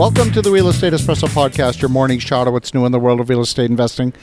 [0.00, 2.98] Welcome to the Real Estate Espresso Podcast, your morning shot of what's new in the
[2.98, 4.14] world of real estate investing.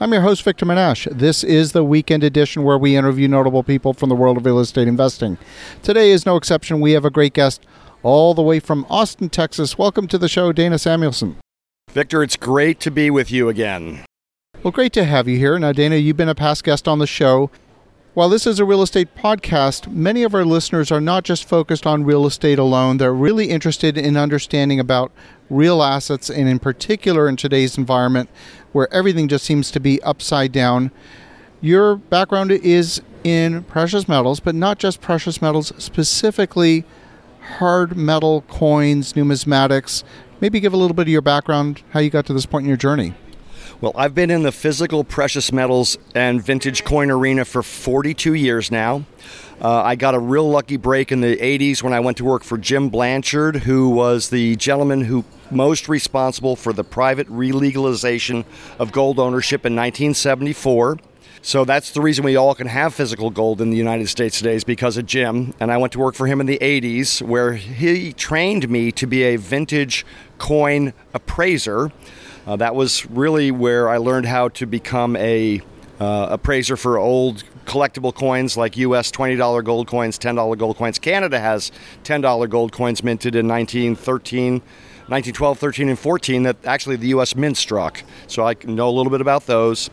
[0.00, 1.08] I'm your host, Victor Menasce.
[1.16, 4.58] This is the weekend edition where we interview notable people from the world of real
[4.58, 5.38] estate investing.
[5.84, 6.80] Today is no exception.
[6.80, 7.64] We have a great guest
[8.02, 9.78] all the way from Austin, Texas.
[9.78, 11.36] Welcome to the show, Dana Samuelson.
[11.92, 14.04] Victor, it's great to be with you again.
[14.64, 15.56] Well, great to have you here.
[15.60, 17.52] Now, Dana, you've been a past guest on the show.
[18.12, 21.86] While this is a real estate podcast, many of our listeners are not just focused
[21.86, 22.96] on real estate alone.
[22.96, 25.12] They're really interested in understanding about
[25.48, 28.28] real assets, and in particular in today's environment
[28.72, 30.90] where everything just seems to be upside down.
[31.60, 36.84] Your background is in precious metals, but not just precious metals, specifically
[37.58, 40.02] hard metal coins, numismatics.
[40.40, 42.68] Maybe give a little bit of your background, how you got to this point in
[42.68, 43.14] your journey.
[43.80, 48.70] Well, I've been in the physical precious metals and vintage coin arena for 42 years
[48.70, 49.06] now.
[49.58, 52.44] Uh, I got a real lucky break in the 80s when I went to work
[52.44, 58.44] for Jim Blanchard, who was the gentleman who most responsible for the private relegalization
[58.78, 60.98] of gold ownership in 1974.
[61.40, 64.56] So that's the reason we all can have physical gold in the United States today
[64.56, 65.54] is because of Jim.
[65.58, 69.06] And I went to work for him in the 80s where he trained me to
[69.06, 70.04] be a vintage
[70.36, 71.90] coin appraiser.
[72.46, 75.62] Uh, that was really where I learned how to become a
[75.98, 80.98] uh, appraiser for old collectible coins like US $20 gold coins, $10 gold coins.
[80.98, 81.70] Canada has
[82.04, 84.62] $10 gold coins minted in 1913.
[85.10, 87.34] 1912, 13, and 14 that actually the U.S.
[87.34, 88.04] Mint struck.
[88.28, 89.90] So I know a little bit about those.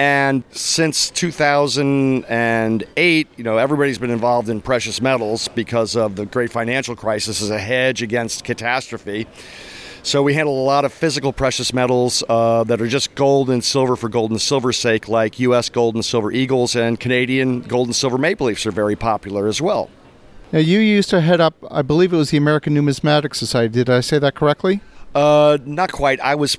[0.00, 6.50] And since 2008, you know, everybody's been involved in precious metals because of the great
[6.50, 9.28] financial crisis as a hedge against catastrophe.
[10.02, 13.62] So we handle a lot of physical precious metals uh, that are just gold and
[13.62, 15.68] silver for gold and silver's sake, like U.S.
[15.68, 19.60] gold and silver eagles and Canadian gold and silver maple leafs are very popular as
[19.60, 19.90] well.
[20.52, 23.68] Now, you used to head up, I believe it was the American Numismatic Society.
[23.68, 24.80] Did I say that correctly?
[25.14, 26.20] Uh, not quite.
[26.20, 26.56] I was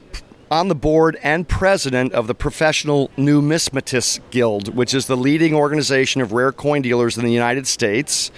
[0.52, 6.22] on the board and president of the Professional Numismatists Guild, which is the leading organization
[6.22, 8.32] of rare coin dealers in the United States.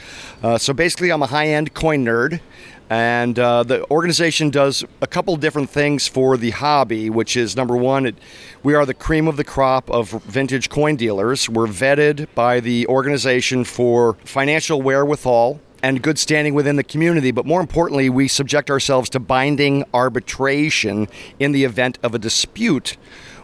[0.44, 2.42] Uh, so basically, I'm a high end coin nerd.
[2.91, 7.78] And uh, the organization does a couple different things for the hobby, which is number
[7.78, 8.16] one, it,
[8.63, 11.47] we are the cream of the crop of vintage coin dealers.
[11.47, 17.46] We're vetted by the organization for financial wherewithal and good standing within the community, but
[17.46, 21.08] more importantly, we subject ourselves to binding arbitration
[21.40, 22.97] in the event of a dispute,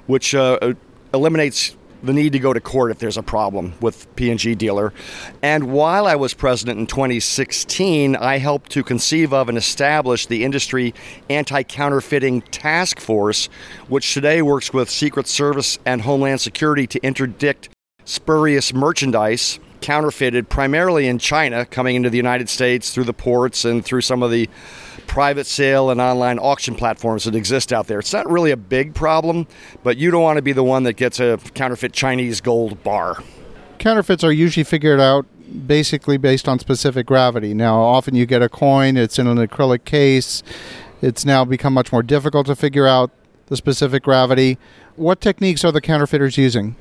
[0.08, 0.74] which uh,
[1.14, 4.94] eliminates the need to go to court if there's a problem with PNG dealer.
[5.42, 10.44] And while I was president in 2016, I helped to conceive of and establish the
[10.44, 10.94] industry
[11.30, 13.48] anti-counterfeiting task force,
[13.88, 17.70] which today works with Secret Service and Homeland Security to interdict
[18.06, 23.86] spurious merchandise counterfeited primarily in China coming into the United States through the ports and
[23.86, 24.50] through some of the
[25.08, 28.00] private sale and online auction platforms that exist out there.
[28.00, 29.48] It's not really a big problem,
[29.84, 33.24] but you don't want to be the one that gets a counterfeit Chinese gold bar.
[33.80, 35.26] Counterfeits are usually figured out
[35.66, 37.54] basically based on specific gravity.
[37.54, 40.44] Now, often you get a coin, it's in an acrylic case.
[41.02, 43.12] It's now become much more difficult to figure out
[43.48, 44.58] the specific gravity.
[44.96, 46.76] What techniques are the counterfeiters using?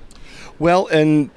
[0.58, 1.30] Well, in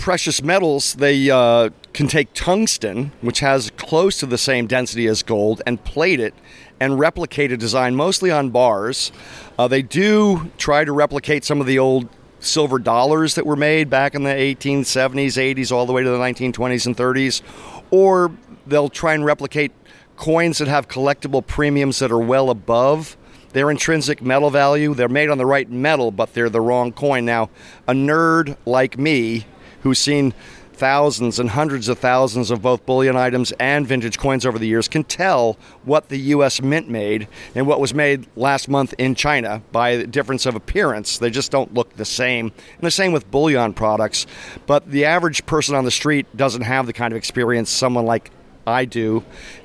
[0.00, 5.22] precious metals, they uh, can take tungsten, which has close to the same density as
[5.22, 6.34] gold, and plate it
[6.80, 9.12] and replicate a design mostly on bars.
[9.58, 12.08] Uh, they do try to replicate some of the old
[12.40, 16.18] silver dollars that were made back in the 1870s, 80s, all the way to the
[16.18, 17.42] 1920s and 30s,
[17.90, 18.32] or
[18.66, 19.70] they'll try and replicate
[20.16, 23.18] coins that have collectible premiums that are well above
[23.52, 24.94] their intrinsic metal value.
[24.94, 27.26] They're made on the right metal, but they're the wrong coin.
[27.26, 27.50] Now,
[27.86, 29.44] a nerd like me
[29.82, 30.34] who's seen
[30.80, 34.88] thousands and hundreds of thousands of both bullion items and vintage coins over the years
[34.88, 36.62] can tell what the U.S.
[36.62, 41.18] Mint made and what was made last month in China by the difference of appearance.
[41.18, 42.46] They just don't look the same.
[42.46, 44.26] And the same with bullion products.
[44.66, 48.30] But the average person on the street doesn't have the kind of experience someone like
[48.66, 49.22] I do,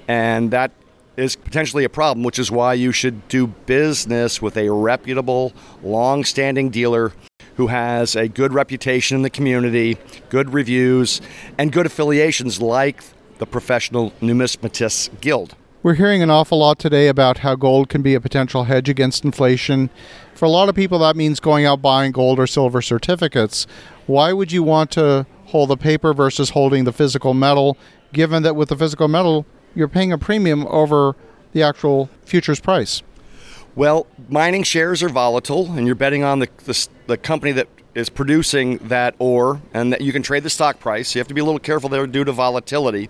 [0.10, 0.72] and that
[1.16, 6.26] is potentially a problem, which is why you should do business with a reputable, long
[6.26, 7.14] standing dealer
[7.58, 9.98] who has a good reputation in the community,
[10.30, 11.22] good reviews,
[11.58, 13.04] and good affiliations like
[13.38, 15.56] the Professional Numismatists Guild.
[15.84, 19.24] We're hearing an awful lot today about how gold can be a potential hedge against
[19.24, 19.92] inflation.
[20.34, 23.68] For a lot of people, that means going out buying gold or silver certificates.
[24.08, 27.78] Why would you want to hold the paper versus holding the physical metal,
[28.14, 31.16] given that with the physical metal, you're paying a premium over
[31.52, 33.04] the actual futures price?
[33.76, 38.10] Well, mining shares are volatile, and you're betting on the, the, the, company that is
[38.10, 41.16] producing that ore, and that you can trade the stock price.
[41.16, 43.10] You have to be a little careful there due to volatility.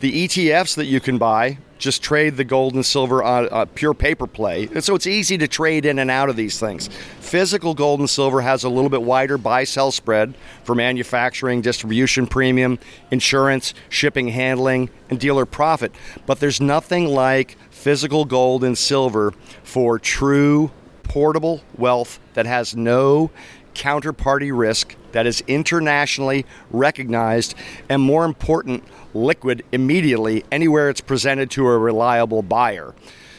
[0.00, 3.94] The ETFs that you can buy just trade the gold and silver on a pure
[3.94, 4.68] paper play.
[4.74, 6.88] And so it's easy to trade in and out of these things.
[7.20, 10.34] Physical gold and silver has a little bit wider buy sell spread
[10.64, 12.78] for manufacturing, distribution premium,
[13.10, 15.92] insurance, shipping, handling, and dealer profit.
[16.26, 19.32] But there's nothing like physical gold and silver
[19.62, 20.70] for true
[21.04, 23.30] portable wealth that has no
[23.78, 27.54] counterparty risk that is internationally recognized
[27.88, 28.82] and more important
[29.14, 32.94] liquid immediately anywhere it's presented to a reliable buyer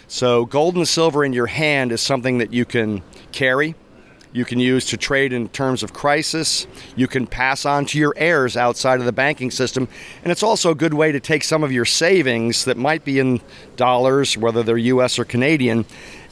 [0.08, 3.04] so gold and silver in your hand is something that you can
[3.34, 3.76] carry
[4.32, 6.68] you can use to trade in terms of crisis.
[6.96, 9.88] You can pass on to your heirs outside of the banking system.
[10.24, 13.18] And it's also a good way to take some of your savings that might be
[13.18, 13.42] in
[13.76, 15.86] dollars, whether they're US or Canadian,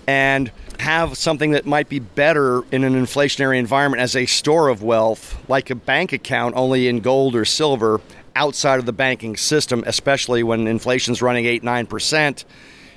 [0.08, 4.82] and have something that might be better in an inflationary environment as a store of
[4.82, 8.00] wealth, like a bank account only in gold or silver
[8.36, 12.46] outside of the banking system, especially when inflation's running 8 9%.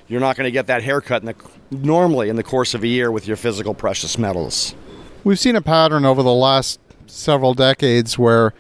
[0.07, 1.35] You're not going to get that haircut in the,
[1.71, 4.75] normally in the course of a year with your physical precious metals.
[5.25, 8.53] We've seen a pattern over the last several decades where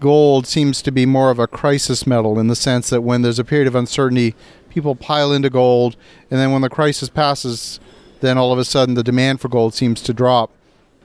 [0.00, 3.38] gold seems to be more of a crisis metal in the sense that when there's
[3.38, 4.34] a period of uncertainty,
[4.68, 5.96] people pile into gold,
[6.30, 7.80] and then when the crisis passes,
[8.20, 10.50] then all of a sudden the demand for gold seems to drop.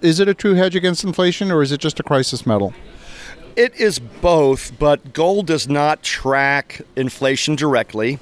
[0.01, 2.73] Is it a true hedge against inflation or is it just a crisis metal?
[3.55, 8.19] It is both, but gold does not track inflation directly.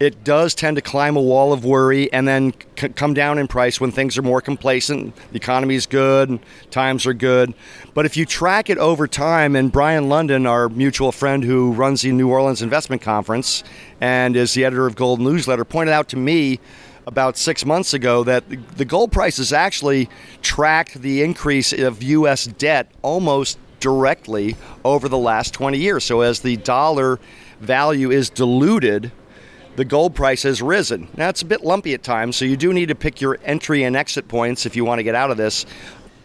[0.00, 3.48] It does tend to climb a wall of worry and then c- come down in
[3.48, 6.38] price when things are more complacent, the economy is good,
[6.70, 7.52] times are good.
[7.94, 12.02] But if you track it over time, and Brien Lundin, our mutual friend who runs
[12.02, 13.64] the New Orleans Investment Conference
[14.00, 16.60] and is the editor of Gold Newsletter, pointed out to me
[17.08, 18.44] about six months ago that
[18.76, 20.10] the gold prices actually
[20.42, 22.44] tracked the increase of U.S.
[22.44, 26.04] debt almost directly over the last 20 years.
[26.04, 27.18] So as the dollar
[27.60, 29.10] value is diluted,
[29.76, 31.08] the gold price has risen.
[31.16, 33.84] Now it's a bit lumpy at times, so you do need to pick your entry
[33.84, 35.64] and exit points if you want to get out of this,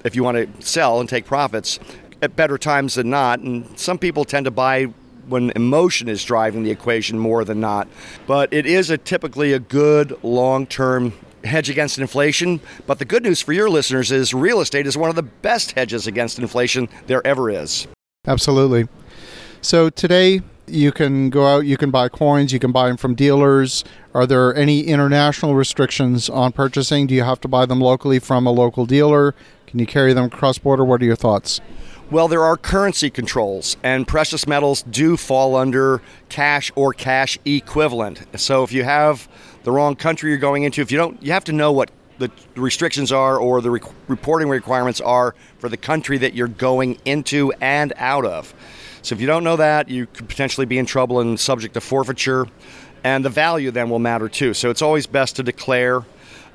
[0.03, 1.79] if you want to sell and take profits
[2.21, 3.39] at better times than not.
[3.39, 4.87] And some people tend to buy
[5.27, 7.87] when emotion is driving the equation more than not.
[8.27, 12.59] But it is a typically a good long-term hedge against inflation.
[12.87, 15.73] But the good news for your listeners is real estate is one of the best
[15.73, 17.87] hedges against inflation there ever is.
[18.25, 18.87] Absolutely.
[19.61, 23.15] So today you can go out, you can buy coins, you can buy them from
[23.15, 23.83] dealers.
[24.13, 27.07] Are there any international restrictions on purchasing?
[27.07, 29.35] Do you have to buy them locally from a local dealer?
[29.67, 30.85] Can you carry them cross border?
[30.85, 31.59] What are your thoughts?
[32.13, 35.99] Well, there are currency controls, and precious metals do fall under
[36.29, 38.21] cash or cash equivalent.
[38.39, 39.27] So if you have
[39.63, 41.89] the wrong country you're going into, if you don't, you have to know what
[42.19, 46.99] the restrictions are or the re- reporting requirements are for the country that you're going
[47.03, 48.53] into and out of.
[49.01, 51.81] So if you don't know that, you could potentially be in trouble and subject to
[51.81, 52.45] forfeiture,
[53.03, 54.53] and the value then will matter too.
[54.53, 56.05] So it's always best to declare.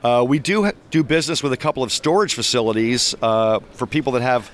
[0.05, 4.23] Uh, we do do business with a couple of storage facilities uh, for people that
[4.23, 4.53] have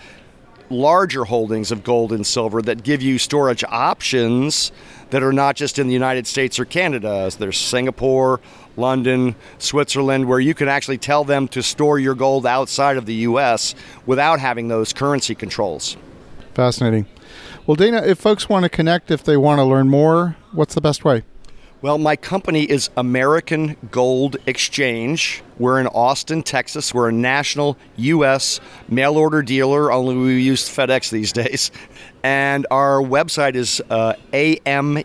[0.70, 4.72] larger holdings of gold and silver that give you storage options
[5.10, 7.30] that are not just in the United States or Canada.
[7.38, 8.40] There's Singapore,
[8.76, 13.14] London, Switzerland, where you can actually tell them to store your gold outside of the
[13.14, 13.74] U.S.
[14.06, 15.96] without having those currency controls.
[16.54, 17.06] Fascinating.
[17.66, 20.80] Well, Dana, if folks want to connect, if they want to learn more, what's the
[20.80, 21.22] best way?
[21.84, 25.42] Well, my company is American Gold Exchange.
[25.58, 26.94] We're in Austin, Texas.
[26.94, 28.58] We're a national U.S.
[28.88, 31.70] mail order dealer, only we use FedEx these days.
[32.22, 35.04] And our website is uh, amergold.com,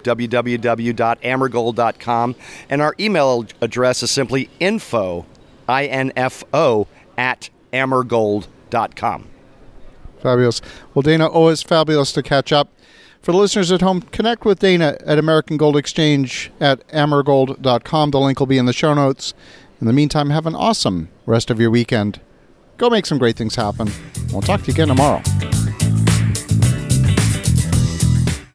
[0.00, 2.34] www.amergold.com.
[2.68, 5.24] And our email address is simply info,
[5.66, 6.86] I-N-F-O,
[7.16, 9.24] at amergold.com.
[10.20, 10.60] Fabulous.
[10.92, 12.68] Well, Dana, always fabulous to catch up.
[13.22, 18.10] For the listeners at home, connect with Dana at American Gold Exchange at amergold.com.
[18.10, 19.34] The link will be in the show notes.
[19.80, 22.20] In the meantime, have an awesome rest of your weekend.
[22.78, 23.90] Go make some great things happen.
[24.32, 25.22] We'll talk to you again tomorrow.